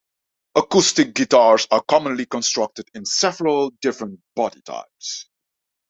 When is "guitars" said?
1.13-1.67